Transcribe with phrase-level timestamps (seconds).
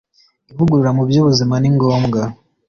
[0.51, 2.19] ivugurura mu byubuzima Ni ngombwa